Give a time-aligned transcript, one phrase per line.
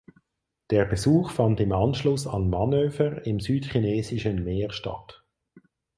[0.71, 5.23] Der Besuch fand im Anschluss an Manöver im Südchinesischen Meer statt.